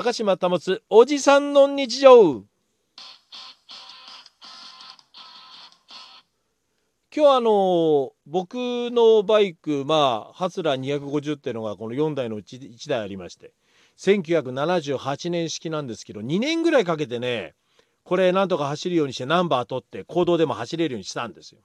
[0.00, 2.44] 高島保つおじさんの日常
[7.12, 8.54] 今日あの僕
[8.92, 13.54] のバイクまあハスラー250っていうのがこの4台のうち1台ありまして
[13.98, 17.56] 1978年式なんですけど2年ぐらいかけてね
[18.04, 21.60] これなんとか走るようにしてナンバー取って公道でも走れるようにしたんですよ。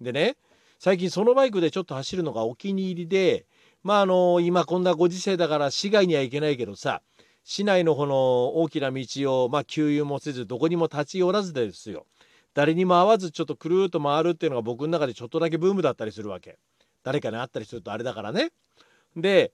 [0.00, 0.34] でね
[0.80, 3.46] 最近そのバイクでちょっと走るのがお気に入りで
[3.84, 7.02] まああの今こんなご時世だから市外には行けないけどさ
[7.48, 12.04] 市内のこの大きな道をまあ給油もせずどこにも立ち寄らずですよ。
[12.54, 16.58] 誰にも会わずちょっとくるっと回るっていうのが僕の中でちょっとだけブームだったりするわけ。
[17.04, 18.50] 誰かに会ったりするとあれだからね。
[19.14, 19.52] で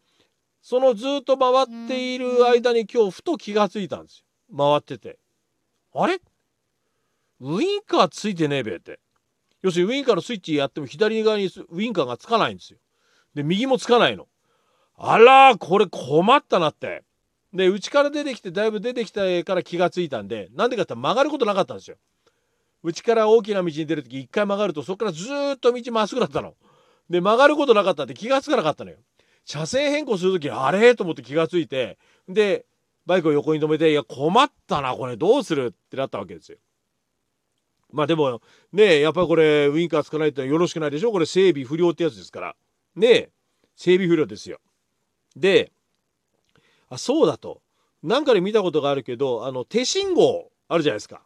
[0.62, 4.56] そのずっと回っている間に今日ふと気がついたんですよ。
[4.56, 5.18] 回ってて。
[5.95, 6.18] あれ？
[7.40, 9.01] ウインカーついてねえべって。
[9.60, 12.79] 要するにウインカーのスイッチやっても左側にウインカーがつかないんですよ。
[13.34, 14.29] で右もつかないの。
[14.96, 17.04] あらこれ困ったなって。
[17.52, 21.96] で内から出てきてだいぶ出てきたから気がついたんでなんでかって曲がることなかったんですよ。
[22.82, 26.54] 内から大きな道に出る時一回曲がるとそこからずっと道まっすぐだったの。
[27.10, 28.96] で曲がることなかったって気がつかなかったのよ。
[29.45, 30.95] 車線変更する時あれ？
[30.95, 32.65] と思って気がついてで
[33.04, 35.16] バイクを横に止めていや困ったなこれ。
[35.16, 35.66] どうする？
[35.66, 36.59] ってなったわけですよ。
[37.93, 38.41] まあでも
[38.73, 41.13] ねやっぱりこれウインカーつかないってよろしくないでしょ？
[41.13, 42.57] これ整備不良ってやつですから。
[42.96, 43.30] ね
[43.76, 44.59] 整備不良ですよ。
[45.35, 45.71] で
[46.93, 47.62] あそうだと。
[48.02, 51.23] なんかで見たことがあるけどあの手信号あるじゃないですか。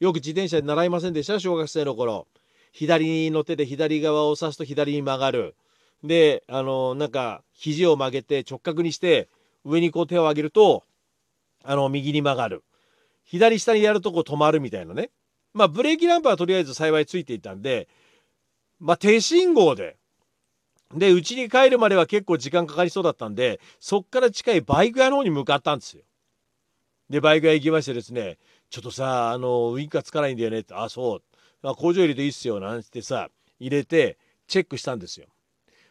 [0.00, 1.38] よく自転車で習いませんでした？
[1.38, 2.26] 小学生の頃。
[2.72, 5.54] 左の手で左側を指すと左に曲がる。
[6.02, 9.28] であのなんか肘を曲げて直角にして
[9.64, 10.84] 上にこう手を上げると
[11.64, 12.64] あの右に曲がる。
[13.24, 15.10] 左下にやるとこう止まるみたいなね。
[15.52, 17.88] まあブレーキランプはとりあえず幸いついていたんで
[18.78, 19.96] まあ手信号で
[20.94, 26.02] で、うちに帰るまでは結構時間かかりそうだったんで、そっから近いバイク屋の方に向かったんですよ。
[27.10, 28.38] で、バイク屋行きましてですね、
[28.70, 31.22] ちょっとさ、あの、ウインカーつかないんだよねって、あ、そう。
[31.62, 35.26] あ工場入れていいっすよ、なんてさ、入れて、チェックしたんですよ。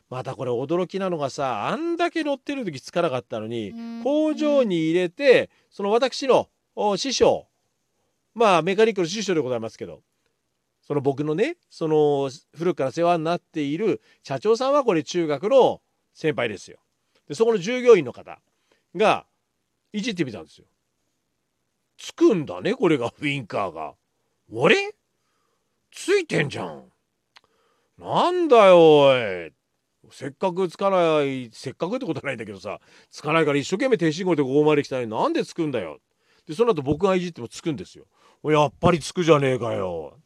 [0.09, 3.73] またこれ驚きなのがさ、あんだけ乗ってる時つかなかったのに、
[4.03, 6.49] 工場に入れて、その私の
[6.95, 7.47] 師匠、
[8.33, 10.03] まあメカニックの師匠でございますけど、
[10.85, 15.81] その僕のねその古くから世話になっている社長さんはこれ中学の
[16.13, 16.77] 先輩ですよ。
[17.27, 18.39] でそこの従業員の方
[18.95, 19.25] が
[19.91, 20.65] いじってみたんですよ。
[21.97, 23.95] つくんだねこれがウインカーが。
[24.53, 24.93] あれ
[25.91, 26.83] ついてんじゃん。
[27.97, 29.51] なんだよおい。
[30.11, 32.79] せっかくつかないせっかくってことはないんだけどさ
[33.09, 35.97] つかないから一生懸命手仕事でここまで来たのになんでつくんだよ。
[36.47, 38.05] でその後僕がいじってもつくんですよ。
[38.43, 40.19] やっぱりつくじゃねえかよ。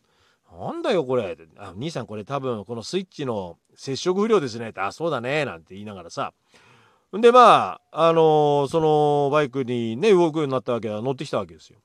[0.51, 6.33] なんだよこれあ兄さんこれ多分このスイッチの接触不良ですねってあそうだねなんて言いながらさ
[7.17, 11.79] んでまああのー、そのバイクにね動くようになったわけだ乗ってきたわけですよ。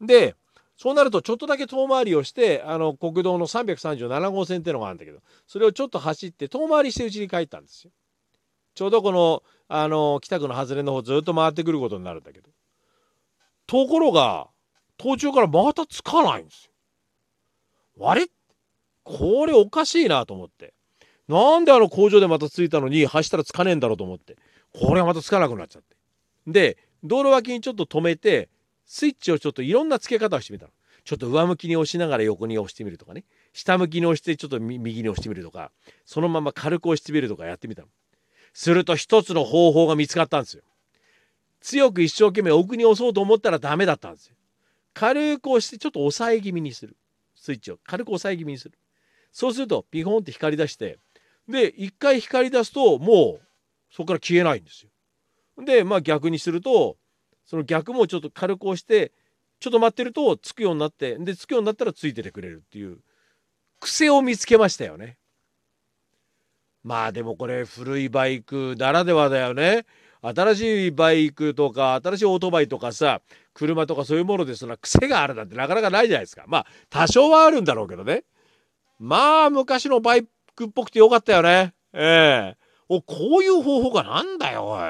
[0.00, 0.34] で
[0.76, 7.90] そうなるとちょっとだけ遠回りをしてあの国道の337号線っていうのがあるんだけどそれをちょっと走って遠回りしてうちに帰ったんですよ。
[8.74, 12.48] ちょうどこのあの北区の外れの方ずっと回ってくることになるんだけど
[13.66, 14.48] ところが
[14.96, 16.69] 途中からまたつかないんですよ。
[18.00, 18.26] あれ？
[19.02, 20.74] これおかしいなと思って。
[21.28, 24.36] なんであの工場でまた着いたのに走ったらつかねえんだろうと思って。
[24.72, 25.96] これがまたつかなくなっちゃって。
[26.46, 28.48] で、道路脇にちょっと止めて、
[28.86, 30.72] スイッチをちょっといろんな付け方をしてみたの。
[31.04, 33.24] ちょっと上向きに押しながら横に押してみるとかね。
[33.52, 35.72] 下向きに押してちょっと右に押してみるとか、
[36.04, 37.88] そのまま軽く押してみるとかやってみたの。
[38.52, 40.62] すると一つの方法が見つかったんですよ。
[41.60, 44.34] 強く一生懸命奥に押そうと思ったらダメだったんですよ。
[44.92, 46.96] 軽く押してちょっと押さえ気味にする。
[47.40, 48.78] スイッチを軽く押さえ気味にする。
[49.32, 50.98] そうするとピコンって光り出して
[51.48, 53.40] で一回光り出すともう
[53.90, 54.90] そこから消えないんですよ。
[55.64, 56.96] でまあ逆にすると
[57.46, 59.12] その逆もちょっと軽く押して
[59.58, 62.98] ちょっと待ってるとつくようになってでつくようになったらついててくれるっていう
[63.80, 65.16] 癖を見つけましたよね。
[66.82, 69.86] まあでもこれ古いバイクならではだよね。
[70.22, 73.22] 新しいバイクとか新しいオートバイとかさ
[73.54, 76.44] 車とかそういうものでそんな癖があるなんてなかなかないじゃないですか。
[76.46, 78.24] まあ多少はあるんだろうけどね。
[78.98, 81.74] まあ昔のバイクっぽくてよかったよね。
[81.92, 82.56] ええ。
[82.88, 84.80] おこういう方法がなんだよおい。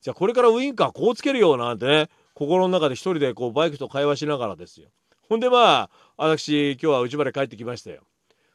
[0.00, 4.88] じゃあこれからウインカーこうつけるよなんてね心の中で一人でこうバイクと会話しながらですよ。
[5.28, 8.02] ほんでまあ私今日は家まで帰ってきましたよ。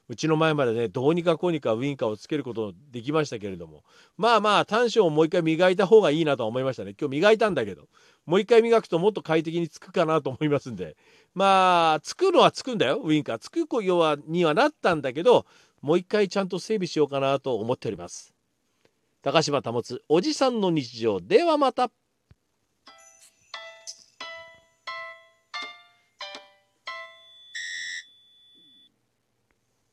[0.09, 3.83] うちの前までねどうにかこうにかウインカーをつけることできましたけれども
[4.17, 6.95] まあまあ短所をもう一回磨いた方がいいなと思いましたね。
[6.99, 7.87] 今日磨いたんだけど
[8.25, 10.97] もう一回磨くともっと快適につくかなと思いますんで。
[11.35, 13.37] まあつくのはつくんだよウインカー。
[13.37, 15.45] つくようにはなったんだけど
[15.81, 18.33] もう一回ちゃんと整備しようかなと思っております。
[19.21, 21.19] 高島保つおじさんの日常。
[21.19, 21.91] ではまた。